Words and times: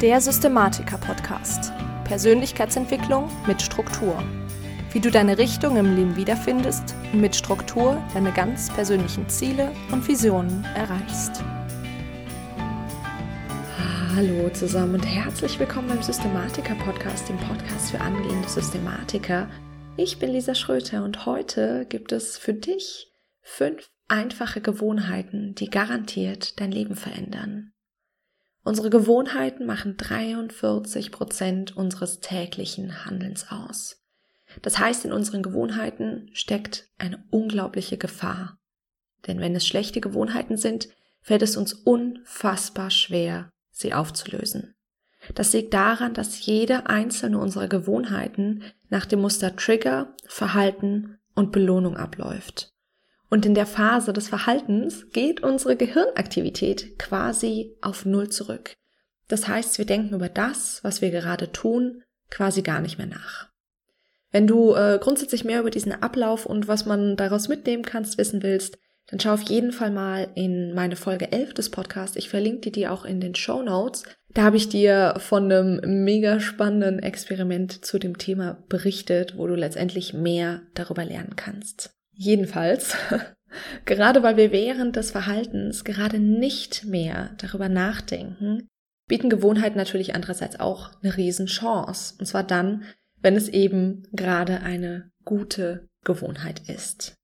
Der 0.00 0.20
Systematiker-Podcast. 0.20 1.72
Persönlichkeitsentwicklung 2.04 3.28
mit 3.48 3.60
Struktur. 3.60 4.22
Wie 4.92 5.00
du 5.00 5.10
deine 5.10 5.38
Richtung 5.38 5.76
im 5.76 5.96
Leben 5.96 6.14
wiederfindest 6.14 6.94
und 7.12 7.20
mit 7.20 7.34
Struktur 7.34 8.00
deine 8.14 8.30
ganz 8.30 8.72
persönlichen 8.72 9.28
Ziele 9.28 9.72
und 9.90 10.06
Visionen 10.06 10.64
erreichst. 10.76 11.42
Hallo 14.14 14.48
zusammen 14.50 14.94
und 14.94 15.04
herzlich 15.04 15.58
willkommen 15.58 15.88
beim 15.88 16.02
Systematiker-Podcast, 16.02 17.28
dem 17.28 17.38
Podcast 17.38 17.90
für 17.90 18.00
angehende 18.00 18.48
Systematiker. 18.48 19.50
Ich 19.96 20.20
bin 20.20 20.30
Lisa 20.30 20.54
Schröter 20.54 21.02
und 21.02 21.26
heute 21.26 21.86
gibt 21.88 22.12
es 22.12 22.38
für 22.38 22.54
dich 22.54 23.10
fünf 23.42 23.90
einfache 24.06 24.60
Gewohnheiten, 24.60 25.56
die 25.56 25.68
garantiert 25.68 26.60
dein 26.60 26.70
Leben 26.70 26.94
verändern. 26.94 27.72
Unsere 28.64 28.90
Gewohnheiten 28.90 29.66
machen 29.66 29.96
43 29.96 31.10
Prozent 31.10 31.76
unseres 31.76 32.20
täglichen 32.20 33.04
Handelns 33.04 33.46
aus. 33.50 34.02
Das 34.62 34.78
heißt, 34.78 35.04
in 35.04 35.12
unseren 35.12 35.42
Gewohnheiten 35.42 36.30
steckt 36.32 36.88
eine 36.98 37.24
unglaubliche 37.30 37.98
Gefahr. 37.98 38.58
Denn 39.26 39.40
wenn 39.40 39.54
es 39.54 39.66
schlechte 39.66 40.00
Gewohnheiten 40.00 40.56
sind, 40.56 40.88
fällt 41.20 41.42
es 41.42 41.56
uns 41.56 41.72
unfassbar 41.72 42.90
schwer, 42.90 43.50
sie 43.70 43.94
aufzulösen. 43.94 44.74
Das 45.34 45.52
liegt 45.52 45.74
daran, 45.74 46.14
dass 46.14 46.46
jede 46.46 46.86
einzelne 46.86 47.38
unserer 47.38 47.68
Gewohnheiten 47.68 48.62
nach 48.88 49.04
dem 49.04 49.20
Muster 49.20 49.56
Trigger, 49.56 50.14
Verhalten 50.26 51.18
und 51.34 51.52
Belohnung 51.52 51.96
abläuft. 51.96 52.72
Und 53.30 53.44
in 53.44 53.54
der 53.54 53.66
Phase 53.66 54.12
des 54.12 54.28
Verhaltens 54.28 55.10
geht 55.10 55.42
unsere 55.42 55.76
Gehirnaktivität 55.76 56.98
quasi 56.98 57.76
auf 57.82 58.04
Null 58.06 58.30
zurück. 58.30 58.74
Das 59.28 59.46
heißt, 59.46 59.76
wir 59.78 59.84
denken 59.84 60.14
über 60.14 60.30
das, 60.30 60.82
was 60.82 61.02
wir 61.02 61.10
gerade 61.10 61.52
tun, 61.52 62.02
quasi 62.30 62.62
gar 62.62 62.80
nicht 62.80 62.96
mehr 62.96 63.06
nach. 63.06 63.48
Wenn 64.30 64.46
du 64.46 64.74
äh, 64.74 64.98
grundsätzlich 65.00 65.44
mehr 65.44 65.60
über 65.60 65.70
diesen 65.70 65.92
Ablauf 65.92 66.46
und 66.46 66.68
was 66.68 66.86
man 66.86 67.16
daraus 67.16 67.48
mitnehmen 67.48 67.82
kannst 67.82 68.18
wissen 68.18 68.42
willst, 68.42 68.78
dann 69.08 69.20
schau 69.20 69.32
auf 69.32 69.42
jeden 69.42 69.72
Fall 69.72 69.90
mal 69.90 70.28
in 70.34 70.74
meine 70.74 70.96
Folge 70.96 71.32
11 71.32 71.54
des 71.54 71.70
Podcasts. 71.70 72.16
Ich 72.16 72.28
verlinke 72.28 72.60
dir 72.60 72.72
die 72.72 72.88
auch 72.88 73.06
in 73.06 73.20
den 73.20 73.34
Show 73.34 73.62
Notes. 73.62 74.04
Da 74.28 74.42
habe 74.42 74.58
ich 74.58 74.68
dir 74.68 75.14
von 75.18 75.50
einem 75.50 76.04
mega 76.04 76.40
spannenden 76.40 76.98
Experiment 76.98 77.84
zu 77.84 77.98
dem 77.98 78.18
Thema 78.18 78.62
berichtet, 78.68 79.38
wo 79.38 79.46
du 79.46 79.54
letztendlich 79.54 80.12
mehr 80.12 80.60
darüber 80.74 81.06
lernen 81.06 81.36
kannst. 81.36 81.97
Jedenfalls, 82.20 82.96
gerade 83.84 84.24
weil 84.24 84.36
wir 84.36 84.50
während 84.50 84.96
des 84.96 85.12
Verhaltens 85.12 85.84
gerade 85.84 86.18
nicht 86.18 86.84
mehr 86.84 87.30
darüber 87.38 87.68
nachdenken, 87.68 88.66
bieten 89.06 89.30
Gewohnheiten 89.30 89.78
natürlich 89.78 90.16
andererseits 90.16 90.58
auch 90.58 90.90
eine 91.00 91.16
Riesenchance. 91.16 92.16
Und 92.18 92.26
zwar 92.26 92.42
dann, 92.42 92.82
wenn 93.22 93.36
es 93.36 93.48
eben 93.48 94.02
gerade 94.12 94.62
eine 94.62 95.12
gute 95.24 95.88
Gewohnheit 96.02 96.68
ist. 96.68 97.14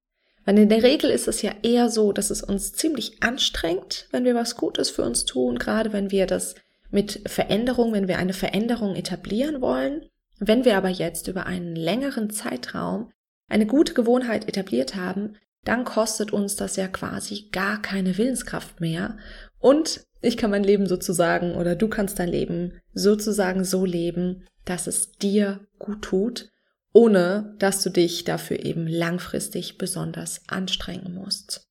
Weil 0.45 0.59
in 0.59 0.69
der 0.69 0.85
Regel 0.85 1.11
ist 1.11 1.27
es 1.27 1.43
ja 1.43 1.53
eher 1.63 1.89
so, 1.89 2.13
dass 2.13 2.31
es 2.31 2.45
uns 2.45 2.73
ziemlich 2.73 3.21
anstrengt, 3.21 4.07
wenn 4.13 4.25
wir 4.25 4.37
was 4.37 4.57
Gutes 4.57 4.91
für 4.91 5.03
uns 5.03 5.25
tun, 5.25 5.59
gerade 5.59 5.93
wenn 5.93 6.13
wir 6.13 6.27
das 6.27 6.55
mit 6.93 7.21
Veränderung, 7.27 7.93
wenn 7.93 8.07
wir 8.07 8.19
eine 8.19 8.33
Veränderung 8.33 8.95
etablieren 8.95 9.61
wollen. 9.61 10.07
Wenn 10.39 10.65
wir 10.65 10.77
aber 10.77 10.89
jetzt 10.89 11.27
über 11.27 11.47
einen 11.47 11.75
längeren 11.75 12.31
Zeitraum 12.31 13.11
eine 13.55 13.67
gute 13.67 13.95
Gewohnheit 13.95 14.49
etabliert 14.49 14.97
haben, 14.97 15.37
dann 15.63 15.85
kostet 15.85 16.33
uns 16.33 16.57
das 16.57 16.75
ja 16.75 16.89
quasi 16.89 17.49
gar 17.53 17.81
keine 17.81 18.19
Willenskraft 18.19 18.81
mehr. 18.81 19.17
Und 19.61 20.05
ich 20.21 20.37
kann 20.37 20.51
mein 20.51 20.65
Leben 20.65 20.87
sozusagen 20.87 21.55
oder 21.55 21.77
du 21.77 21.87
kannst 21.87 22.19
dein 22.19 22.29
Leben 22.29 22.81
sozusagen 22.95 23.65
so 23.65 23.85
leben, 23.85 24.45
dass 24.65 24.89
es 24.89 25.13
dir 25.13 25.61
gut 25.79 26.03
tut, 26.03 26.49
ohne 26.93 27.55
dass 27.61 27.81
du 27.83 27.91
dich 27.91 28.25
dafür 28.25 28.65
eben 28.65 28.89
langfristig 28.89 29.79
besonders 29.79 30.43
anstrengen 30.49 31.15
musst. 31.15 31.65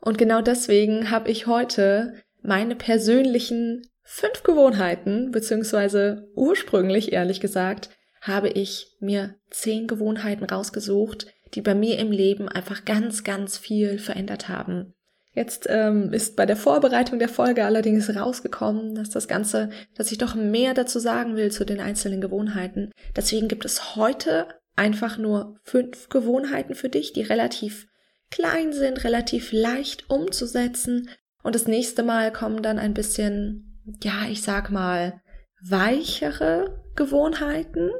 Und 0.00 0.18
genau 0.18 0.40
deswegen 0.40 1.10
habe 1.10 1.30
ich 1.30 1.48
heute 1.48 2.14
meine 2.42 2.76
persönlichen 2.76 3.82
fünf 4.02 4.44
Gewohnheiten, 4.44 5.32
beziehungsweise 5.32 6.28
ursprünglich 6.36 7.12
ehrlich 7.12 7.40
gesagt, 7.40 7.90
habe 8.26 8.48
ich 8.48 8.96
mir 9.00 9.36
zehn 9.50 9.86
Gewohnheiten 9.86 10.44
rausgesucht, 10.44 11.26
die 11.54 11.62
bei 11.62 11.74
mir 11.74 11.98
im 11.98 12.10
Leben 12.10 12.48
einfach 12.48 12.84
ganz, 12.84 13.24
ganz 13.24 13.56
viel 13.56 13.98
verändert 13.98 14.48
haben. 14.48 14.94
Jetzt 15.32 15.66
ähm, 15.68 16.14
ist 16.14 16.34
bei 16.34 16.46
der 16.46 16.56
Vorbereitung 16.56 17.18
der 17.18 17.28
Folge 17.28 17.66
allerdings 17.66 18.14
rausgekommen, 18.14 18.94
dass 18.94 19.10
das 19.10 19.28
Ganze, 19.28 19.68
dass 19.94 20.10
ich 20.10 20.16
doch 20.16 20.34
mehr 20.34 20.72
dazu 20.72 20.98
sagen 20.98 21.36
will 21.36 21.52
zu 21.52 21.66
den 21.66 21.78
einzelnen 21.78 22.22
Gewohnheiten. 22.22 22.90
Deswegen 23.14 23.46
gibt 23.46 23.66
es 23.66 23.96
heute 23.96 24.48
einfach 24.76 25.18
nur 25.18 25.58
fünf 25.62 26.08
Gewohnheiten 26.08 26.74
für 26.74 26.88
dich, 26.88 27.12
die 27.12 27.22
relativ 27.22 27.86
klein 28.30 28.72
sind, 28.72 29.04
relativ 29.04 29.52
leicht 29.52 30.08
umzusetzen. 30.08 31.10
Und 31.42 31.54
das 31.54 31.66
nächste 31.66 32.02
Mal 32.02 32.32
kommen 32.32 32.62
dann 32.62 32.78
ein 32.78 32.94
bisschen, 32.94 33.82
ja, 34.02 34.26
ich 34.30 34.40
sag 34.40 34.70
mal, 34.70 35.20
weichere 35.62 36.82
Gewohnheiten, 36.96 37.90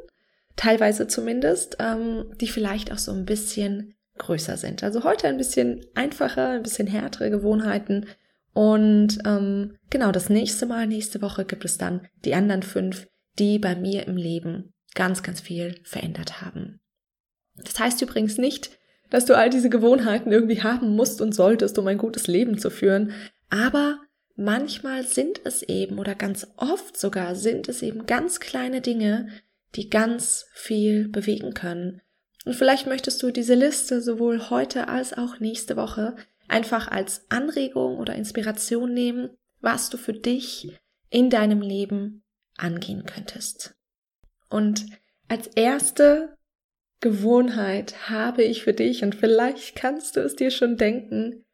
teilweise 0.56 1.06
zumindest, 1.06 1.76
ähm, 1.78 2.32
die 2.40 2.48
vielleicht 2.48 2.92
auch 2.92 2.98
so 2.98 3.12
ein 3.12 3.24
bisschen 3.24 3.94
größer 4.18 4.56
sind. 4.56 4.82
Also 4.82 5.04
heute 5.04 5.28
ein 5.28 5.36
bisschen 5.36 5.84
einfacher, 5.94 6.50
ein 6.50 6.62
bisschen 6.62 6.86
härtere 6.86 7.30
Gewohnheiten. 7.30 8.06
Und 8.52 9.18
ähm, 9.26 9.76
genau, 9.90 10.12
das 10.12 10.30
nächste 10.30 10.66
Mal, 10.66 10.86
nächste 10.86 11.20
Woche 11.20 11.44
gibt 11.44 11.64
es 11.64 11.76
dann 11.76 12.08
die 12.24 12.34
anderen 12.34 12.62
fünf, 12.62 13.06
die 13.38 13.58
bei 13.58 13.76
mir 13.76 14.06
im 14.06 14.16
Leben 14.16 14.72
ganz, 14.94 15.22
ganz 15.22 15.42
viel 15.42 15.78
verändert 15.84 16.40
haben. 16.40 16.80
Das 17.62 17.78
heißt 17.78 18.00
übrigens 18.00 18.38
nicht, 18.38 18.70
dass 19.10 19.26
du 19.26 19.36
all 19.36 19.50
diese 19.50 19.70
Gewohnheiten 19.70 20.32
irgendwie 20.32 20.62
haben 20.62 20.96
musst 20.96 21.20
und 21.20 21.34
solltest, 21.34 21.78
um 21.78 21.86
ein 21.86 21.98
gutes 21.98 22.26
Leben 22.26 22.58
zu 22.58 22.70
führen. 22.70 23.12
Aber 23.50 24.00
manchmal 24.34 25.04
sind 25.04 25.40
es 25.44 25.62
eben 25.62 25.98
oder 25.98 26.14
ganz 26.14 26.46
oft 26.56 26.98
sogar 26.98 27.34
sind 27.34 27.68
es 27.68 27.82
eben 27.82 28.06
ganz 28.06 28.40
kleine 28.40 28.80
Dinge, 28.80 29.28
die 29.76 29.90
ganz 29.90 30.46
viel 30.54 31.08
bewegen 31.08 31.54
können. 31.54 32.00
Und 32.44 32.54
vielleicht 32.54 32.86
möchtest 32.86 33.22
du 33.22 33.30
diese 33.30 33.54
Liste 33.54 34.00
sowohl 34.00 34.50
heute 34.50 34.88
als 34.88 35.12
auch 35.12 35.40
nächste 35.40 35.76
Woche 35.76 36.16
einfach 36.48 36.88
als 36.88 37.30
Anregung 37.30 37.98
oder 37.98 38.14
Inspiration 38.14 38.94
nehmen, 38.94 39.30
was 39.60 39.90
du 39.90 39.96
für 39.96 40.12
dich 40.12 40.78
in 41.10 41.28
deinem 41.28 41.60
Leben 41.60 42.22
angehen 42.56 43.04
könntest. 43.04 43.74
Und 44.48 44.86
als 45.28 45.48
erste 45.48 46.36
Gewohnheit 47.00 48.08
habe 48.08 48.42
ich 48.44 48.62
für 48.62 48.72
dich, 48.72 49.02
und 49.02 49.14
vielleicht 49.14 49.76
kannst 49.76 50.16
du 50.16 50.20
es 50.20 50.36
dir 50.36 50.50
schon 50.50 50.76
denken, 50.76 51.44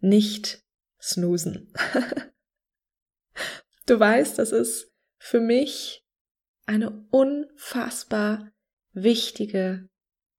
nicht 0.00 0.62
snoosen. 1.00 1.72
du 3.86 3.98
weißt, 3.98 4.38
das 4.38 4.52
ist 4.52 4.92
für 5.18 5.40
mich 5.40 6.05
eine 6.66 7.06
unfassbar 7.10 8.50
wichtige 8.92 9.88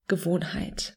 Gewohnheit. 0.07 0.95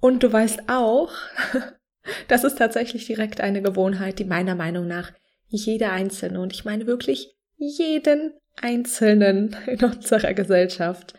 Und 0.00 0.22
du 0.22 0.32
weißt 0.32 0.62
auch, 0.68 1.12
das 2.28 2.44
ist 2.44 2.58
tatsächlich 2.58 3.06
direkt 3.06 3.40
eine 3.40 3.62
Gewohnheit, 3.62 4.18
die 4.18 4.24
meiner 4.24 4.54
Meinung 4.54 4.86
nach 4.86 5.12
jeder 5.48 5.92
Einzelne, 5.92 6.40
und 6.40 6.52
ich 6.52 6.64
meine 6.64 6.86
wirklich 6.86 7.34
jeden 7.56 8.32
Einzelnen 8.60 9.56
in 9.66 9.84
unserer 9.84 10.34
Gesellschaft, 10.34 11.14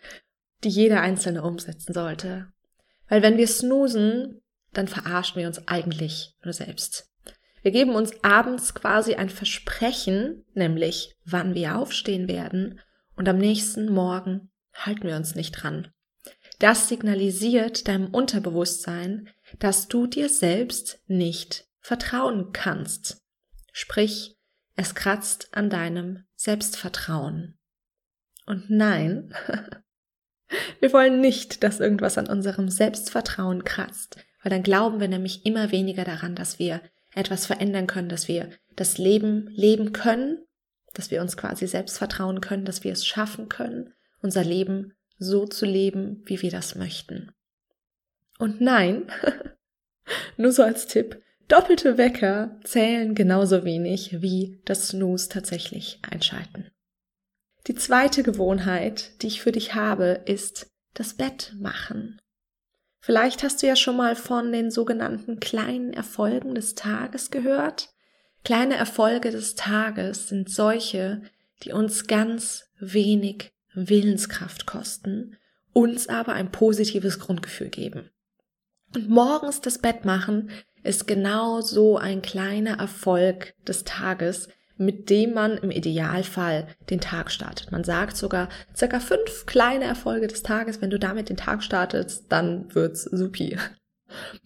die 0.63 0.69
jeder 0.69 1.01
Einzelne 1.01 1.43
umsetzen 1.43 1.93
sollte. 1.93 2.47
Weil 3.07 3.21
wenn 3.21 3.37
wir 3.37 3.47
snoosen, 3.47 4.41
dann 4.71 4.87
verarschen 4.87 5.39
wir 5.39 5.47
uns 5.47 5.67
eigentlich 5.67 6.33
nur 6.43 6.53
selbst. 6.53 7.09
Wir 7.61 7.71
geben 7.71 7.95
uns 7.95 8.11
abends 8.23 8.73
quasi 8.73 9.15
ein 9.15 9.29
Versprechen, 9.29 10.43
nämlich 10.53 11.15
wann 11.25 11.53
wir 11.53 11.77
aufstehen 11.77 12.27
werden, 12.27 12.81
und 13.15 13.27
am 13.29 13.37
nächsten 13.37 13.91
Morgen 13.91 14.51
halten 14.73 15.03
wir 15.03 15.15
uns 15.15 15.35
nicht 15.35 15.51
dran. 15.51 15.91
Das 16.59 16.87
signalisiert 16.87 17.87
deinem 17.87 18.13
Unterbewusstsein, 18.13 19.29
dass 19.59 19.87
du 19.87 20.07
dir 20.07 20.29
selbst 20.29 21.01
nicht 21.07 21.67
vertrauen 21.79 22.53
kannst. 22.53 23.21
Sprich, 23.71 24.37
es 24.75 24.95
kratzt 24.95 25.49
an 25.51 25.69
deinem 25.69 26.25
Selbstvertrauen. 26.35 27.57
Und 28.45 28.69
nein, 28.69 29.33
wir 30.79 30.93
wollen 30.93 31.21
nicht, 31.21 31.63
dass 31.63 31.79
irgendwas 31.79 32.17
an 32.17 32.27
unserem 32.27 32.69
Selbstvertrauen 32.69 33.63
kratzt, 33.63 34.17
weil 34.41 34.49
dann 34.49 34.63
glauben 34.63 34.99
wir 34.99 35.07
nämlich 35.07 35.45
immer 35.45 35.71
weniger 35.71 36.03
daran, 36.03 36.35
dass 36.35 36.59
wir 36.59 36.81
etwas 37.13 37.45
verändern 37.45 37.87
können, 37.87 38.09
dass 38.09 38.27
wir 38.27 38.49
das 38.75 38.97
Leben 38.97 39.47
leben 39.49 39.93
können, 39.93 40.43
dass 40.93 41.11
wir 41.11 41.21
uns 41.21 41.37
quasi 41.37 41.67
selbst 41.67 41.97
vertrauen 41.97 42.41
können, 42.41 42.65
dass 42.65 42.83
wir 42.83 42.91
es 42.91 43.05
schaffen 43.05 43.49
können, 43.49 43.93
unser 44.21 44.43
Leben 44.43 44.93
so 45.17 45.45
zu 45.45 45.65
leben, 45.65 46.21
wie 46.25 46.41
wir 46.41 46.51
das 46.51 46.75
möchten. 46.75 47.31
Und 48.39 48.61
nein, 48.61 49.11
nur 50.37 50.51
so 50.51 50.63
als 50.63 50.87
Tipp, 50.87 51.21
doppelte 51.47 51.97
Wecker 51.97 52.59
zählen 52.63 53.15
genauso 53.15 53.63
wenig 53.63 54.21
wie 54.21 54.61
das 54.65 54.89
Snooze 54.89 55.29
tatsächlich 55.29 55.99
einschalten. 56.09 56.69
Die 57.67 57.75
zweite 57.75 58.23
Gewohnheit, 58.23 59.21
die 59.21 59.27
ich 59.27 59.41
für 59.41 59.53
dich 59.53 59.73
habe, 59.73 60.21
ist 60.25 60.67
das 60.93 61.13
Bett 61.13 61.55
machen. 61.57 62.19
Vielleicht 62.99 63.43
hast 63.43 63.61
du 63.61 63.67
ja 63.67 63.75
schon 63.75 63.97
mal 63.97 64.15
von 64.15 64.51
den 64.51 64.71
sogenannten 64.71 65.39
kleinen 65.39 65.93
Erfolgen 65.93 66.55
des 66.55 66.75
Tages 66.75 67.31
gehört. 67.31 67.92
Kleine 68.43 68.75
Erfolge 68.75 69.31
des 69.31 69.55
Tages 69.55 70.27
sind 70.27 70.49
solche, 70.49 71.21
die 71.63 71.71
uns 71.71 72.07
ganz 72.07 72.65
wenig 72.77 73.53
Willenskraft 73.73 74.65
kosten, 74.65 75.37
uns 75.71 76.09
aber 76.09 76.33
ein 76.33 76.51
positives 76.51 77.19
Grundgefühl 77.19 77.69
geben. 77.69 78.09
Und 78.93 79.09
morgens 79.09 79.61
das 79.61 79.79
Bett 79.79 80.05
machen 80.05 80.51
ist 80.83 81.07
genau 81.07 81.61
so 81.61 81.97
ein 81.97 82.21
kleiner 82.21 82.77
Erfolg 82.79 83.55
des 83.65 83.85
Tages, 83.85 84.49
mit 84.75 85.09
dem 85.09 85.33
man 85.33 85.57
im 85.57 85.71
Idealfall 85.71 86.67
den 86.89 86.99
Tag 86.99 87.31
startet. 87.31 87.71
Man 87.71 87.83
sagt 87.83 88.17
sogar 88.17 88.49
circa 88.75 88.99
fünf 88.99 89.45
kleine 89.45 89.85
Erfolge 89.85 90.27
des 90.27 90.43
Tages. 90.43 90.81
Wenn 90.81 90.89
du 90.89 90.99
damit 90.99 91.29
den 91.29 91.37
Tag 91.37 91.63
startest, 91.63 92.25
dann 92.29 92.73
wird's 92.75 93.03
supi. 93.03 93.57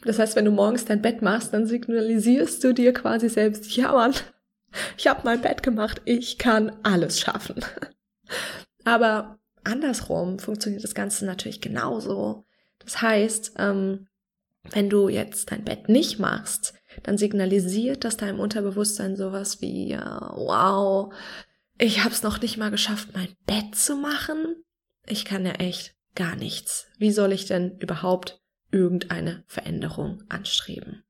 Das 0.04 0.20
heißt, 0.20 0.36
wenn 0.36 0.46
du 0.46 0.52
morgens 0.52 0.86
dein 0.86 1.02
Bett 1.02 1.22
machst, 1.22 1.54
dann 1.54 1.66
signalisierst 1.66 2.64
du 2.64 2.74
dir 2.74 2.94
quasi 2.94 3.30
selbst, 3.30 3.76
ja 3.76 3.92
Mann, 3.92 4.14
ich 4.98 5.08
habe 5.08 5.22
mein 5.24 5.42
Bett 5.42 5.64
gemacht, 5.64 6.02
ich 6.06 6.38
kann 6.38 6.76
alles 6.84 7.20
schaffen. 7.20 7.64
Aber 8.84 9.40
andersrum 9.64 10.40
funktioniert 10.40 10.84
das 10.84 10.96
Ganze 10.96 11.26
natürlich 11.26 11.62
genauso. 11.62 12.46
Das 12.80 13.02
heißt, 13.02 13.54
ähm, 13.58 14.08
wenn 14.72 14.90
du 14.90 15.10
jetzt 15.10 15.52
dein 15.52 15.64
Bett 15.64 15.90
nicht 15.90 16.20
machst, 16.20 16.74
dann 17.04 17.18
signalisiert 17.18 18.04
das 18.04 18.18
deinem 18.18 18.40
Unterbewusstsein 18.40 19.16
sowas 19.16 19.62
wie, 19.62 19.90
ja, 19.90 20.32
wow, 20.36 21.14
ich 21.78 22.04
habe 22.04 22.14
es 22.14 22.24
noch 22.24 22.42
nicht 22.42 22.58
mal 22.58 22.72
geschafft, 22.72 23.10
mein 23.14 23.36
Bett 23.46 23.76
zu 23.76 23.96
machen. 23.96 24.64
Ich 25.06 25.26
kann 25.26 25.46
ja 25.46 25.54
echt 25.54 25.96
gar 26.16 26.36
nichts. 26.36 26.88
Wie 26.98 27.12
soll 27.12 27.32
ich 27.32 27.46
denn 27.46 27.78
überhaupt 27.80 28.42
irgendeine 28.72 29.44
Veränderung 29.48 30.24
anstreben? 30.30 31.04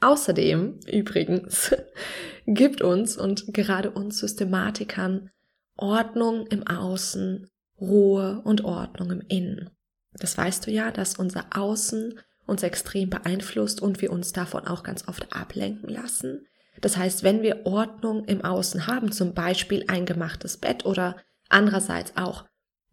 Außerdem, 0.00 0.80
übrigens, 0.90 1.74
gibt 2.46 2.82
uns 2.82 3.16
und 3.16 3.52
gerade 3.54 3.90
uns 3.90 4.18
Systematikern 4.18 5.30
Ordnung 5.76 6.46
im 6.46 6.66
Außen, 6.66 7.48
Ruhe 7.80 8.40
und 8.44 8.64
Ordnung 8.64 9.10
im 9.10 9.20
Innen. 9.28 9.70
Das 10.14 10.36
weißt 10.38 10.66
du 10.66 10.70
ja, 10.70 10.90
dass 10.90 11.16
unser 11.16 11.46
Außen 11.54 12.18
uns 12.46 12.62
extrem 12.62 13.10
beeinflusst 13.10 13.82
und 13.82 14.00
wir 14.00 14.10
uns 14.12 14.32
davon 14.32 14.66
auch 14.66 14.82
ganz 14.82 15.08
oft 15.08 15.34
ablenken 15.34 15.88
lassen. 15.88 16.46
Das 16.80 16.96
heißt, 16.96 17.22
wenn 17.22 17.42
wir 17.42 17.66
Ordnung 17.66 18.24
im 18.24 18.44
Außen 18.44 18.86
haben, 18.86 19.12
zum 19.12 19.34
Beispiel 19.34 19.84
ein 19.88 20.06
gemachtes 20.06 20.56
Bett 20.56 20.84
oder 20.86 21.16
andererseits 21.48 22.16
auch 22.16 22.44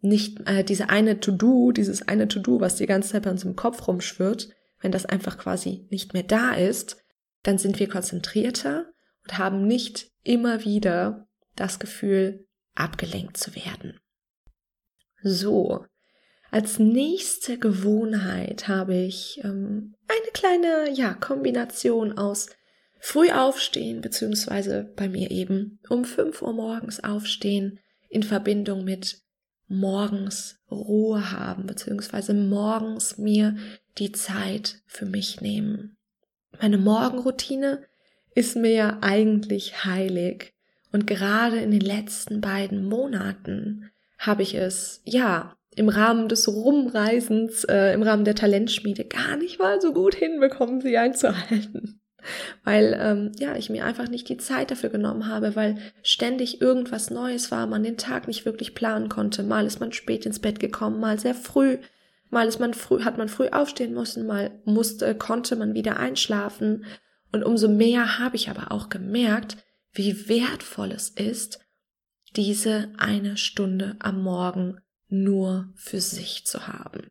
nicht 0.04 0.46
äh, 0.48 0.64
diese 0.64 0.90
eine 0.90 1.20
To-Do, 1.20 1.72
dieses 1.72 2.06
eine 2.06 2.28
To-Do, 2.28 2.60
was 2.60 2.76
die 2.76 2.86
ganze 2.86 3.10
Zeit 3.10 3.22
bei 3.22 3.30
uns 3.30 3.44
im 3.44 3.56
Kopf 3.56 3.86
rumschwirrt, 3.88 4.50
wenn 4.80 4.92
das 4.92 5.06
einfach 5.06 5.38
quasi 5.38 5.86
nicht 5.90 6.12
mehr 6.12 6.22
da 6.22 6.52
ist, 6.52 6.98
dann 7.42 7.58
sind 7.58 7.78
wir 7.80 7.88
konzentrierter 7.88 8.86
und 9.22 9.38
haben 9.38 9.66
nicht 9.66 10.10
immer 10.22 10.64
wieder 10.64 11.26
das 11.56 11.78
Gefühl, 11.78 12.46
abgelenkt 12.74 13.36
zu 13.36 13.54
werden. 13.54 14.00
So, 15.22 15.86
als 16.50 16.78
nächste 16.78 17.58
Gewohnheit 17.58 18.68
habe 18.68 18.94
ich 18.94 19.40
ähm, 19.42 19.94
eine 20.06 20.30
kleine 20.32 20.90
ja, 20.92 21.14
Kombination 21.14 22.18
aus 22.18 22.48
früh 23.00 23.30
aufstehen, 23.30 24.00
beziehungsweise 24.00 24.92
bei 24.96 25.08
mir 25.08 25.30
eben 25.30 25.80
um 25.88 26.04
5 26.04 26.42
Uhr 26.42 26.52
morgens 26.52 27.02
aufstehen, 27.02 27.80
in 28.08 28.22
Verbindung 28.22 28.84
mit 28.84 29.23
morgens 29.68 30.58
Ruhe 30.70 31.32
haben, 31.32 31.66
beziehungsweise 31.66 32.34
morgens 32.34 33.18
mir 33.18 33.56
die 33.98 34.12
Zeit 34.12 34.82
für 34.86 35.06
mich 35.06 35.40
nehmen. 35.40 35.96
Meine 36.60 36.78
Morgenroutine 36.78 37.82
ist 38.34 38.56
mir 38.56 38.98
eigentlich 39.02 39.84
heilig 39.84 40.54
und 40.92 41.06
gerade 41.06 41.58
in 41.58 41.70
den 41.70 41.80
letzten 41.80 42.40
beiden 42.40 42.88
Monaten 42.88 43.90
habe 44.18 44.42
ich 44.42 44.54
es, 44.54 45.02
ja, 45.04 45.56
im 45.76 45.88
Rahmen 45.88 46.28
des 46.28 46.46
Rumreisens, 46.46 47.64
äh, 47.64 47.92
im 47.92 48.02
Rahmen 48.02 48.24
der 48.24 48.36
Talentschmiede 48.36 49.04
gar 49.04 49.36
nicht 49.36 49.58
mal 49.58 49.80
so 49.80 49.92
gut 49.92 50.14
hinbekommen, 50.14 50.80
sie 50.80 50.96
einzuhalten. 50.96 52.00
Weil 52.64 52.98
ähm, 53.00 53.32
ja, 53.38 53.56
ich 53.56 53.70
mir 53.70 53.84
einfach 53.84 54.08
nicht 54.08 54.28
die 54.28 54.36
Zeit 54.36 54.70
dafür 54.70 54.90
genommen 54.90 55.28
habe, 55.28 55.56
weil 55.56 55.76
ständig 56.02 56.60
irgendwas 56.60 57.10
Neues 57.10 57.50
war, 57.50 57.66
man 57.66 57.82
den 57.82 57.96
Tag 57.96 58.28
nicht 58.28 58.44
wirklich 58.44 58.74
planen 58.74 59.08
konnte. 59.08 59.42
Mal 59.42 59.66
ist 59.66 59.80
man 59.80 59.92
spät 59.92 60.26
ins 60.26 60.38
Bett 60.38 60.60
gekommen, 60.60 61.00
mal 61.00 61.18
sehr 61.18 61.34
früh, 61.34 61.78
mal 62.30 62.48
ist 62.48 62.60
man 62.60 62.74
früh, 62.74 63.02
hat 63.02 63.18
man 63.18 63.28
früh 63.28 63.48
aufstehen 63.48 63.94
müssen, 63.94 64.26
mal 64.26 64.50
musste, 64.64 65.14
konnte 65.14 65.56
man 65.56 65.74
wieder 65.74 65.98
einschlafen. 65.98 66.84
Und 67.32 67.44
umso 67.44 67.68
mehr 67.68 68.18
habe 68.18 68.36
ich 68.36 68.48
aber 68.48 68.72
auch 68.72 68.88
gemerkt, 68.88 69.56
wie 69.92 70.28
wertvoll 70.28 70.92
es 70.92 71.08
ist, 71.08 71.60
diese 72.36 72.90
eine 72.96 73.36
Stunde 73.36 73.96
am 74.00 74.22
Morgen 74.22 74.80
nur 75.08 75.72
für 75.76 76.00
sich 76.00 76.46
zu 76.46 76.66
haben. 76.66 77.08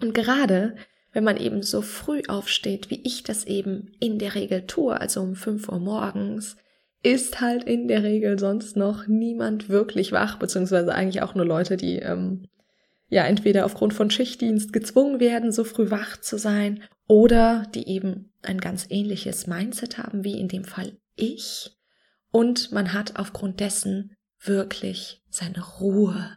Und 0.00 0.14
gerade 0.14 0.76
wenn 1.14 1.24
man 1.24 1.38
eben 1.38 1.62
so 1.62 1.80
früh 1.80 2.20
aufsteht, 2.28 2.90
wie 2.90 3.00
ich 3.02 3.22
das 3.22 3.44
eben 3.44 3.92
in 4.00 4.18
der 4.18 4.34
Regel 4.34 4.66
tue, 4.66 5.00
also 5.00 5.22
um 5.22 5.34
5 5.34 5.68
Uhr 5.70 5.78
morgens, 5.78 6.56
ist 7.02 7.40
halt 7.40 7.64
in 7.64 7.88
der 7.88 8.02
Regel 8.02 8.38
sonst 8.38 8.76
noch 8.76 9.06
niemand 9.06 9.68
wirklich 9.68 10.12
wach, 10.12 10.38
beziehungsweise 10.38 10.94
eigentlich 10.94 11.22
auch 11.22 11.34
nur 11.34 11.46
Leute, 11.46 11.76
die 11.76 11.98
ähm, 11.98 12.48
ja 13.08 13.24
entweder 13.24 13.64
aufgrund 13.64 13.94
von 13.94 14.10
Schichtdienst 14.10 14.72
gezwungen 14.72 15.20
werden, 15.20 15.52
so 15.52 15.64
früh 15.64 15.90
wach 15.90 16.18
zu 16.18 16.36
sein, 16.38 16.82
oder 17.06 17.66
die 17.74 17.88
eben 17.88 18.32
ein 18.42 18.58
ganz 18.58 18.86
ähnliches 18.88 19.46
Mindset 19.46 19.98
haben, 19.98 20.24
wie 20.24 20.38
in 20.38 20.48
dem 20.48 20.64
Fall 20.64 20.92
ich. 21.14 21.76
Und 22.30 22.72
man 22.72 22.92
hat 22.92 23.16
aufgrund 23.16 23.60
dessen 23.60 24.16
wirklich 24.40 25.22
seine 25.30 25.62
Ruhe, 25.78 26.36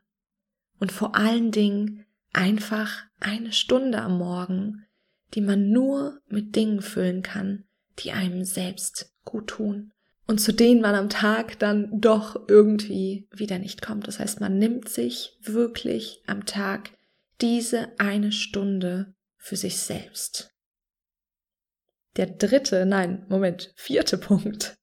und 0.80 0.92
vor 0.92 1.16
allen 1.16 1.52
Dingen 1.52 2.06
einfach 2.34 3.04
eine 3.20 3.52
Stunde 3.52 4.02
am 4.02 4.18
Morgen, 4.18 4.86
die 5.34 5.42
man 5.42 5.70
nur 5.70 6.22
mit 6.28 6.56
Dingen 6.56 6.82
füllen 6.82 7.22
kann, 7.22 7.66
die 8.00 8.12
einem 8.12 8.44
selbst 8.44 9.14
gut 9.26 9.48
tun 9.48 9.92
und 10.28 10.40
zu 10.40 10.54
denen 10.54 10.82
man 10.82 10.94
am 10.94 11.10
Tag 11.10 11.58
dann 11.60 11.90
doch 12.00 12.48
irgendwie 12.48 13.28
wieder 13.32 13.60
nicht 13.60 13.82
kommt. 13.82 14.08
Das 14.08 14.20
heißt, 14.20 14.42
man 14.42 14.58
nimmt 14.58 14.90
sich 14.90 15.38
wirklich 15.42 16.22
am 16.28 16.46
Tag 16.46 16.92
diese 17.42 17.98
eine 17.98 18.32
Stunde 18.32 19.14
für 19.38 19.56
sich 19.56 19.80
selbst. 19.80 20.54
Der 22.18 22.26
dritte, 22.26 22.86
nein, 22.86 23.26
Moment, 23.30 23.72
vierte 23.76 24.18
Punkt 24.18 24.78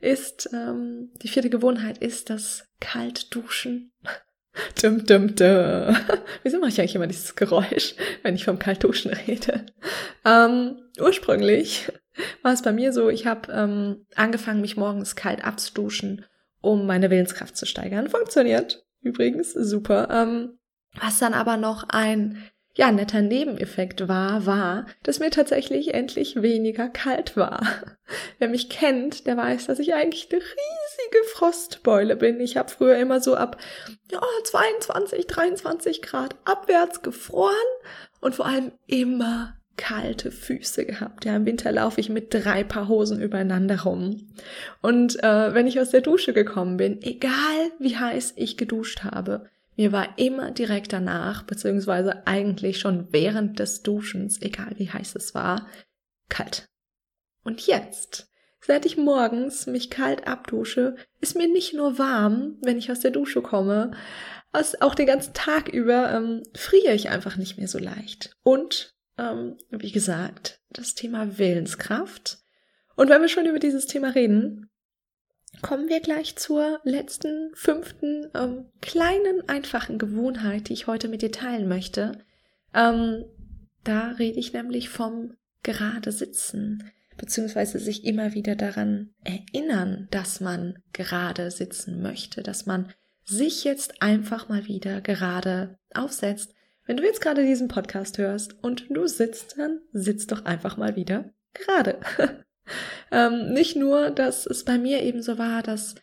ist, 0.00 0.50
ähm, 0.52 1.10
die 1.22 1.28
vierte 1.28 1.50
Gewohnheit 1.50 1.98
ist 1.98 2.30
das 2.30 2.68
Kaltduschen. 2.78 3.92
Dum, 4.82 5.04
dum, 5.04 5.34
dum. 5.34 5.96
Wieso 6.42 6.58
mache 6.58 6.70
ich 6.70 6.80
eigentlich 6.80 6.94
immer 6.94 7.06
dieses 7.06 7.36
Geräusch, 7.36 7.94
wenn 8.22 8.34
ich 8.34 8.44
vom 8.44 8.58
Kaltduschen 8.58 9.12
rede? 9.12 9.66
Ähm, 10.24 10.76
ursprünglich 11.00 11.90
war 12.42 12.52
es 12.52 12.62
bei 12.62 12.72
mir 12.72 12.92
so, 12.92 13.08
ich 13.08 13.26
habe 13.26 13.52
ähm, 13.52 14.06
angefangen, 14.14 14.60
mich 14.60 14.76
morgens 14.76 15.16
kalt 15.16 15.44
abzuduschen, 15.44 16.24
um 16.60 16.86
meine 16.86 17.10
Willenskraft 17.10 17.56
zu 17.56 17.66
steigern. 17.66 18.08
Funktioniert 18.08 18.84
übrigens 19.00 19.52
super. 19.52 20.08
Ähm, 20.10 20.58
was 21.00 21.18
dann 21.18 21.34
aber 21.34 21.56
noch 21.56 21.84
ein 21.88 22.42
ja, 22.78 22.92
netter 22.92 23.22
Nebeneffekt 23.22 24.06
war, 24.06 24.46
war, 24.46 24.86
dass 25.02 25.18
mir 25.18 25.30
tatsächlich 25.30 25.94
endlich 25.94 26.42
weniger 26.42 26.88
kalt 26.88 27.36
war. 27.36 27.60
Wer 28.38 28.48
mich 28.48 28.70
kennt, 28.70 29.26
der 29.26 29.36
weiß, 29.36 29.66
dass 29.66 29.80
ich 29.80 29.94
eigentlich 29.94 30.28
eine 30.30 30.40
riesige 30.40 31.24
Frostbeule 31.34 32.14
bin. 32.14 32.38
Ich 32.38 32.56
habe 32.56 32.70
früher 32.70 32.96
immer 32.96 33.20
so 33.20 33.34
ab 33.34 33.56
ja, 34.12 34.20
22, 34.44 35.26
23 35.26 36.02
Grad 36.02 36.36
abwärts 36.44 37.02
gefroren 37.02 37.52
und 38.20 38.36
vor 38.36 38.46
allem 38.46 38.70
immer 38.86 39.56
kalte 39.76 40.30
Füße 40.30 40.86
gehabt. 40.86 41.24
Ja, 41.24 41.34
im 41.34 41.46
Winter 41.46 41.72
laufe 41.72 42.00
ich 42.00 42.10
mit 42.10 42.32
drei 42.32 42.62
Paar 42.62 42.86
Hosen 42.86 43.20
übereinander 43.20 43.82
rum. 43.82 44.28
Und 44.82 45.20
äh, 45.24 45.52
wenn 45.52 45.66
ich 45.66 45.80
aus 45.80 45.90
der 45.90 46.02
Dusche 46.02 46.32
gekommen 46.32 46.76
bin, 46.76 47.02
egal 47.02 47.72
wie 47.80 47.96
heiß 47.96 48.34
ich 48.36 48.56
geduscht 48.56 49.02
habe, 49.02 49.48
mir 49.78 49.92
war 49.92 50.18
immer 50.18 50.50
direkt 50.50 50.92
danach, 50.92 51.44
beziehungsweise 51.44 52.26
eigentlich 52.26 52.80
schon 52.80 53.12
während 53.12 53.60
des 53.60 53.82
Duschens, 53.82 54.42
egal 54.42 54.72
wie 54.76 54.90
heiß 54.90 55.14
es 55.14 55.36
war, 55.36 55.68
kalt. 56.28 56.66
Und 57.44 57.66
jetzt, 57.68 58.28
seit 58.60 58.84
ich 58.84 58.96
morgens 58.96 59.68
mich 59.68 59.88
kalt 59.88 60.26
abdusche, 60.26 60.96
ist 61.20 61.36
mir 61.36 61.46
nicht 61.46 61.74
nur 61.74 61.96
warm, 61.96 62.58
wenn 62.60 62.76
ich 62.76 62.90
aus 62.90 62.98
der 63.00 63.12
Dusche 63.12 63.40
komme, 63.40 63.92
auch 64.80 64.96
den 64.96 65.06
ganzen 65.06 65.32
Tag 65.34 65.68
über 65.68 66.12
ähm, 66.12 66.42
friere 66.56 66.94
ich 66.94 67.10
einfach 67.10 67.36
nicht 67.36 67.56
mehr 67.56 67.68
so 67.68 67.78
leicht. 67.78 68.32
Und, 68.42 68.96
ähm, 69.16 69.58
wie 69.70 69.92
gesagt, 69.92 70.60
das 70.70 70.94
Thema 70.94 71.38
Willenskraft. 71.38 72.38
Und 72.96 73.10
wenn 73.10 73.20
wir 73.20 73.28
schon 73.28 73.46
über 73.46 73.60
dieses 73.60 73.86
Thema 73.86 74.08
reden, 74.08 74.67
kommen 75.62 75.88
wir 75.88 76.00
gleich 76.00 76.36
zur 76.36 76.80
letzten, 76.84 77.50
fünften, 77.54 78.28
ähm, 78.34 78.66
kleinen, 78.80 79.48
einfachen 79.48 79.98
Gewohnheit, 79.98 80.68
die 80.68 80.72
ich 80.74 80.86
heute 80.86 81.08
mit 81.08 81.22
dir 81.22 81.32
teilen 81.32 81.68
möchte. 81.68 82.24
Ähm, 82.74 83.24
da 83.84 84.10
rede 84.12 84.38
ich 84.38 84.52
nämlich 84.52 84.88
vom 84.88 85.34
gerade 85.62 86.12
sitzen, 86.12 86.90
beziehungsweise 87.16 87.78
sich 87.78 88.04
immer 88.04 88.34
wieder 88.34 88.54
daran 88.54 89.14
erinnern, 89.24 90.08
dass 90.10 90.40
man 90.40 90.78
gerade 90.92 91.50
sitzen 91.50 92.02
möchte, 92.02 92.42
dass 92.42 92.66
man 92.66 92.92
sich 93.24 93.64
jetzt 93.64 94.00
einfach 94.00 94.48
mal 94.48 94.66
wieder 94.66 95.00
gerade 95.00 95.78
aufsetzt. 95.92 96.54
Wenn 96.86 96.96
du 96.96 97.04
jetzt 97.04 97.20
gerade 97.20 97.44
diesen 97.44 97.68
Podcast 97.68 98.16
hörst 98.18 98.62
und 98.62 98.86
du 98.88 99.06
sitzt, 99.06 99.58
dann 99.58 99.80
sitz 99.92 100.26
doch 100.26 100.44
einfach 100.44 100.76
mal 100.76 100.96
wieder 100.96 101.30
gerade. 101.52 102.00
ähm, 103.10 103.52
nicht 103.52 103.76
nur, 103.76 104.10
dass 104.10 104.46
es 104.46 104.64
bei 104.64 104.78
mir 104.78 105.02
eben 105.02 105.22
so 105.22 105.38
war, 105.38 105.62
dass 105.62 105.94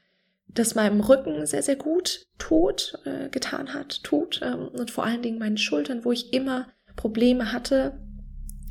das 0.47 0.75
meinem 0.75 1.01
Rücken 1.01 1.45
sehr, 1.45 1.63
sehr 1.63 1.75
gut 1.75 2.27
tut, 2.37 2.97
äh, 3.03 3.29
getan 3.29 3.73
hat, 3.73 4.03
tut 4.03 4.41
ähm, 4.43 4.69
und 4.69 4.91
vor 4.91 5.05
allen 5.05 5.21
Dingen 5.21 5.39
meinen 5.39 5.57
Schultern, 5.57 6.05
wo 6.05 6.11
ich 6.11 6.33
immer 6.33 6.67
Probleme 6.95 7.51
hatte. 7.51 7.99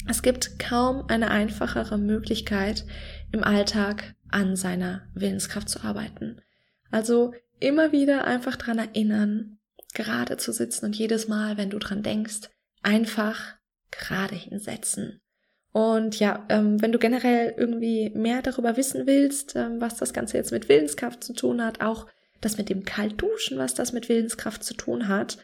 Es 0.09 0.23
gibt 0.23 0.59
kaum 0.59 1.05
eine 1.09 1.31
einfachere 1.31 1.99
Möglichkeit 1.99 2.85
im 3.33 3.45
Alltag 3.45 4.15
an 4.31 4.57
seiner 4.57 5.03
Willenskraft 5.15 5.69
zu 5.69 5.83
arbeiten. 5.83 6.41
Also 6.91 7.35
immer 7.61 7.93
wieder 7.93 8.25
einfach 8.25 8.57
dran 8.57 8.79
erinnern, 8.79 9.59
gerade 9.95 10.37
zu 10.37 10.53
sitzen 10.53 10.87
und 10.87 10.97
jedes 10.97 11.29
Mal, 11.29 11.57
wenn 11.57 11.71
du 11.71 11.79
dran 11.79 12.03
denkst, 12.03 12.51
einfach 12.83 13.55
gerade 13.91 14.35
hinsetzen. 14.35 15.21
Und 15.75 16.21
ja, 16.21 16.47
ähm, 16.50 16.81
wenn 16.81 16.93
du 16.93 17.00
generell 17.00 17.52
irgendwie 17.57 18.09
mehr 18.11 18.43
darüber 18.43 18.76
wissen 18.76 19.09
willst, 19.09 19.57
ähm, 19.57 19.81
was 19.81 19.97
das 19.97 20.12
Ganze 20.12 20.37
jetzt 20.37 20.52
mit 20.52 20.69
Willenskraft 20.69 21.25
zu 21.25 21.33
tun 21.33 21.61
hat, 21.61 21.81
auch 21.81 22.07
das 22.40 22.57
mit 22.59 22.69
dem 22.69 22.85
Kaltduschen, 22.85 23.59
was 23.59 23.75
das 23.75 23.93
mit 23.93 24.09
Willenskraft 24.09 24.62
zu 24.62 24.75
tun 24.75 25.09
hat, 25.09 25.38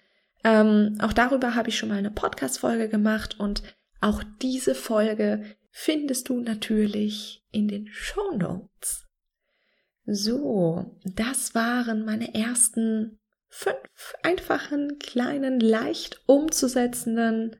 ähm, 0.44 0.96
auch 1.00 1.12
darüber 1.12 1.56
habe 1.56 1.68
ich 1.68 1.76
schon 1.76 1.88
mal 1.88 1.98
eine 1.98 2.12
Podcast-Folge 2.12 2.88
gemacht 2.88 3.40
und 3.40 3.64
auch 4.00 4.22
diese 4.40 4.76
Folge 4.76 5.42
findest 5.72 6.28
du 6.28 6.38
natürlich 6.38 7.44
in 7.50 7.66
den 7.66 7.88
Show 7.88 8.30
Notes. 8.36 9.08
So, 10.06 10.96
das 11.02 11.56
waren 11.56 12.04
meine 12.04 12.36
ersten 12.36 13.18
fünf 13.48 14.14
einfachen, 14.22 15.00
kleinen, 15.00 15.58
leicht 15.58 16.22
umzusetzenden 16.26 17.56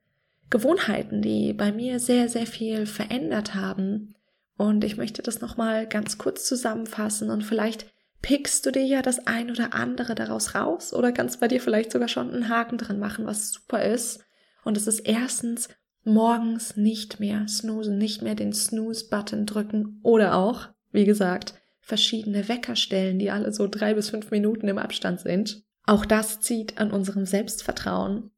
Gewohnheiten, 0.50 1.23
die 1.23 1.52
bei 1.52 1.73
mir 1.73 2.00
sehr, 2.00 2.28
sehr 2.28 2.47
viel 2.47 2.87
verändert 2.87 3.54
haben. 3.54 4.14
Und 4.57 4.85
ich 4.85 4.97
möchte 4.97 5.23
das 5.23 5.40
nochmal 5.40 5.87
ganz 5.87 6.19
kurz 6.19 6.47
zusammenfassen 6.47 7.30
und 7.30 7.45
vielleicht 7.45 7.87
pickst 8.21 8.66
du 8.66 8.73
dir 8.73 8.85
ja 8.85 9.00
das 9.00 9.26
ein 9.26 9.50
oder 9.50 9.73
andere 9.73 10.14
daraus 10.14 10.54
raus 10.54 10.92
oder 10.92 11.12
kannst 11.12 11.40
bei 11.40 11.49
dir 11.49 11.61
vielleicht 11.61 11.90
sogar 11.92 12.09
schon 12.09 12.30
einen 12.30 12.49
Haken 12.49 12.76
dran 12.76 12.99
machen, 12.99 13.25
was 13.25 13.52
super 13.52 13.83
ist. 13.83 14.23
Und 14.62 14.76
es 14.76 14.87
ist 14.87 15.00
erstens 15.00 15.69
morgens 16.04 16.76
nicht 16.76 17.21
mehr 17.21 17.47
snoosen, 17.49 17.97
nicht 17.97 18.21
mehr 18.21 18.35
den 18.35 18.52
Snooze-Button 18.52 19.47
drücken 19.47 20.00
oder 20.02 20.35
auch, 20.35 20.69
wie 20.92 21.04
gesagt, 21.04 21.54
verschiedene 21.80 22.49
Wecker 22.49 22.76
stellen, 22.76 23.19
die 23.19 23.30
alle 23.30 23.52
so 23.52 23.66
drei 23.66 23.95
bis 23.95 24.11
fünf 24.11 24.30
Minuten 24.30 24.69
im 24.69 24.78
Abstand 24.78 25.21
sind. 25.21 25.62
Auch 25.87 26.04
das 26.04 26.40
zieht 26.40 26.78
an 26.78 26.90
unserem 26.90 27.25
Selbstvertrauen 27.25 28.30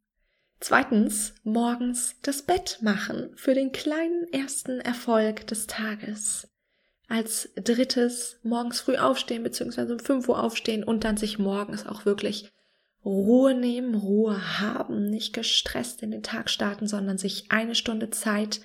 Zweitens, 0.62 1.34
morgens 1.42 2.14
das 2.22 2.42
Bett 2.42 2.78
machen 2.82 3.32
für 3.34 3.52
den 3.52 3.72
kleinen 3.72 4.32
ersten 4.32 4.78
Erfolg 4.78 5.44
des 5.48 5.66
Tages. 5.66 6.48
Als 7.08 7.50
drittes, 7.56 8.38
morgens 8.44 8.80
früh 8.80 8.96
aufstehen, 8.96 9.42
beziehungsweise 9.42 9.92
um 9.92 9.98
5 9.98 10.28
Uhr 10.28 10.40
aufstehen 10.40 10.84
und 10.84 11.02
dann 11.02 11.16
sich 11.16 11.40
morgens 11.40 11.84
auch 11.84 12.06
wirklich 12.06 12.48
Ruhe 13.04 13.54
nehmen, 13.54 13.96
Ruhe 13.96 14.60
haben, 14.60 15.10
nicht 15.10 15.32
gestresst 15.32 16.00
in 16.00 16.12
den 16.12 16.22
Tag 16.22 16.48
starten, 16.48 16.86
sondern 16.86 17.18
sich 17.18 17.50
eine 17.50 17.74
Stunde 17.74 18.10
Zeit 18.10 18.60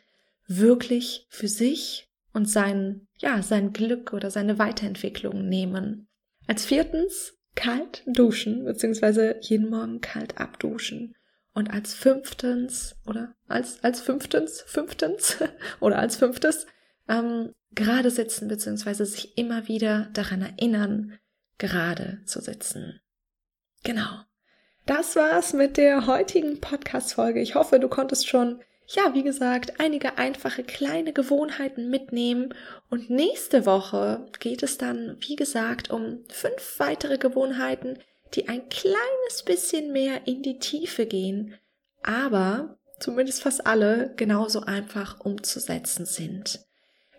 wirklich 0.46 1.26
für 1.30 1.48
sich 1.48 2.12
und 2.32 2.48
sein, 2.48 3.08
ja, 3.18 3.42
sein 3.42 3.74
Glück 3.74 4.14
oder 4.14 4.30
seine 4.30 4.60
Weiterentwicklung 4.60 5.50
nehmen. 5.50 6.08
Als 6.46 6.64
viertens, 6.64 7.34
kalt 7.56 8.04
duschen, 8.06 8.66
beziehungsweise 8.66 9.38
jeden 9.42 9.72
Morgen 9.72 10.00
kalt 10.00 10.38
abduschen. 10.38 11.16
Und 11.58 11.72
als 11.72 11.96
fünftens, 11.96 12.96
oder 13.08 13.34
als, 13.48 13.84
als 13.84 14.00
fünftens, 14.00 14.62
fünftens, 14.62 15.38
oder 15.80 15.98
als 15.98 16.16
fünftes, 16.16 16.68
ähm, 17.10 17.56
gerade 17.72 18.12
sitzen, 18.12 18.48
beziehungsweise 18.48 19.08
sich 19.08 19.40
immer 19.40 19.68
wieder 19.68 20.08
daran 20.14 20.44
erinnern, 20.44 21.18
gerade 21.58 22.22
zu 22.26 22.42
sitzen. 22.42 23.02
Genau. 23.84 24.22
Das 24.86 25.16
war's 25.16 25.54
mit 25.54 25.78
der 25.78 26.06
heutigen 26.06 26.62
Podcast-Folge. 26.62 27.42
Ich 27.42 27.56
hoffe, 27.56 27.80
du 27.80 27.88
konntest 27.88 28.28
schon, 28.28 28.62
ja, 28.86 29.16
wie 29.16 29.24
gesagt, 29.24 29.80
einige 29.80 30.20
einfache 30.20 30.64
kleine 30.64 31.12
Gewohnheiten 31.12 31.90
mitnehmen. 31.90 32.54
Und 32.92 33.10
nächste 33.10 33.66
Woche 33.66 34.28
geht 34.38 34.62
es 34.62 34.78
dann, 34.78 35.18
wie 35.22 35.36
gesagt, 35.36 35.90
um 35.90 36.24
fünf 36.30 36.76
weitere 36.78 37.18
Gewohnheiten, 37.18 37.98
die 38.34 38.50
ein 38.50 38.68
kleines 38.70 39.44
bisschen 39.46 39.92
mehr 39.92 40.28
in 40.28 40.42
die 40.44 40.60
Tiefe 40.60 41.06
gehen, 41.06 41.56
aber 42.04 42.78
zumindest 43.00 43.44
fast 43.44 43.66
alle 43.66 44.14
genauso 44.16 44.62
einfach 44.62 45.20
umzusetzen 45.20 46.06
sind. 46.06 46.60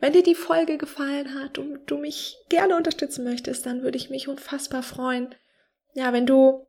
Wenn 0.01 0.13
dir 0.13 0.23
die 0.23 0.35
Folge 0.35 0.79
gefallen 0.79 1.35
hat 1.35 1.59
und 1.59 1.87
du 1.87 1.99
mich 1.99 2.37
gerne 2.49 2.77
unterstützen 2.77 3.25
möchtest, 3.25 3.67
dann 3.67 3.83
würde 3.83 3.99
ich 3.99 4.11
mich 4.11 4.29
unfassbar 4.29 4.83
freuen, 4.83 5.35
ja, 5.95 6.13
wenn 6.13 6.27
du 6.27 6.67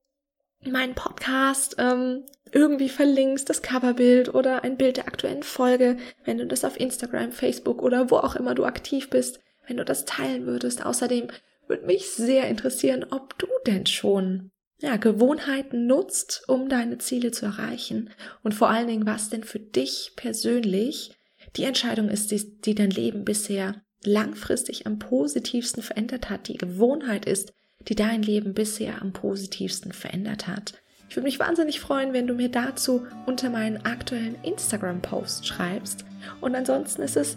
meinen 0.66 0.96
Podcast 0.96 1.76
ähm, 1.78 2.26
irgendwie 2.52 2.90
verlinkst, 2.90 3.50
das 3.50 3.62
Coverbild 3.62 4.34
oder 4.34 4.64
ein 4.64 4.78
Bild 4.78 4.98
der 4.98 5.08
aktuellen 5.08 5.44
Folge, 5.44 5.98
wenn 6.26 6.38
du 6.38 6.48
das 6.48 6.66
auf 6.66 6.80
Instagram, 6.80 7.32
Facebook 7.32 7.82
oder 7.82 8.10
wo 8.10 8.18
auch 8.18 8.36
immer 8.36 8.56
du 8.56 8.66
aktiv 8.66 9.10
bist, 9.10 9.40
wenn 9.68 9.78
du 9.78 9.86
das 9.86 10.06
teilen 10.06 10.46
würdest. 10.46 10.86
Außerdem 10.86 11.28
würde 11.70 11.86
mich 11.86 12.10
sehr 12.10 12.50
interessieren, 12.50 13.06
ob 13.12 13.38
du 13.38 13.48
denn 13.66 13.86
schon 13.86 14.52
ja, 14.82 14.98
Gewohnheiten 14.98 15.88
nutzt, 15.88 16.44
um 16.48 16.70
deine 16.70 16.98
Ziele 16.98 17.32
zu 17.32 17.46
erreichen 17.46 18.10
und 18.44 18.54
vor 18.54 18.70
allen 18.70 18.88
Dingen, 18.88 19.06
was 19.06 19.30
denn 19.30 19.44
für 19.44 19.60
dich 19.60 20.14
persönlich 20.16 21.12
die 21.56 21.64
Entscheidung 21.64 22.10
ist, 22.10 22.32
die, 22.32 22.62
die 22.62 22.76
dein 22.76 22.92
Leben 22.92 23.26
bisher 23.26 23.82
langfristig 24.04 24.88
am 24.88 25.00
positivsten 25.00 25.84
verändert 25.84 26.30
hat, 26.30 26.48
die 26.48 26.58
Gewohnheit 26.58 27.26
ist, 27.26 27.54
die 27.88 27.96
dein 27.96 28.22
Leben 28.22 28.54
bisher 28.54 29.02
am 29.02 29.14
positivsten 29.14 29.92
verändert 29.92 30.48
hat. 30.48 30.74
Ich 31.10 31.16
würde 31.16 31.26
mich 31.26 31.40
wahnsinnig 31.40 31.80
freuen, 31.80 32.14
wenn 32.14 32.28
du 32.28 32.34
mir 32.34 32.50
dazu 32.50 33.06
unter 33.26 33.50
meinen 33.50 33.84
aktuellen 33.86 34.36
Instagram-Post 34.44 35.48
schreibst. 35.48 36.06
Und 36.40 36.56
ansonsten 36.56 37.02
ist 37.02 37.18
es 37.18 37.36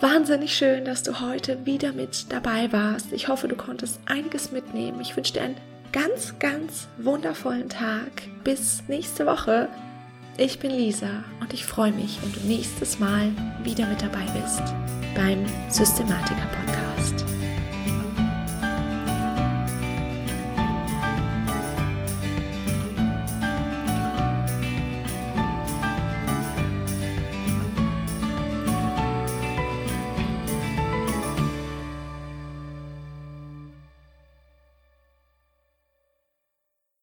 Wahnsinnig 0.00 0.54
schön, 0.54 0.84
dass 0.84 1.02
du 1.02 1.20
heute 1.20 1.64
wieder 1.64 1.92
mit 1.92 2.30
dabei 2.30 2.70
warst. 2.70 3.12
Ich 3.12 3.28
hoffe, 3.28 3.48
du 3.48 3.56
konntest 3.56 3.98
einiges 4.04 4.52
mitnehmen. 4.52 5.00
Ich 5.00 5.16
wünsche 5.16 5.32
dir 5.32 5.42
einen 5.42 5.56
ganz, 5.90 6.38
ganz 6.38 6.86
wundervollen 6.98 7.70
Tag. 7.70 8.10
Bis 8.44 8.82
nächste 8.88 9.24
Woche. 9.24 9.68
Ich 10.36 10.58
bin 10.58 10.70
Lisa 10.70 11.24
und 11.40 11.54
ich 11.54 11.64
freue 11.64 11.92
mich, 11.92 12.18
wenn 12.22 12.32
du 12.32 12.40
nächstes 12.40 12.98
Mal 12.98 13.32
wieder 13.62 13.86
mit 13.86 14.02
dabei 14.02 14.26
bist 14.38 14.62
beim 15.14 15.46
Systematiker 15.70 16.46
Podcast. 16.66 17.35